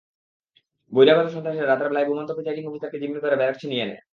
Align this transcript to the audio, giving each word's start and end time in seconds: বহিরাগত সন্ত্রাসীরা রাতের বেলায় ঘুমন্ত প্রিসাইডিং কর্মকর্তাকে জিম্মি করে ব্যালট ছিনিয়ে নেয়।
বহিরাগত 0.93 1.27
সন্ত্রাসীরা 1.33 1.67
রাতের 1.67 1.89
বেলায় 1.89 2.07
ঘুমন্ত 2.09 2.29
প্রিসাইডিং 2.33 2.63
কর্মকর্তাকে 2.63 3.01
জিম্মি 3.01 3.19
করে 3.23 3.39
ব্যালট 3.39 3.57
ছিনিয়ে 3.61 3.85
নেয়। 3.89 4.01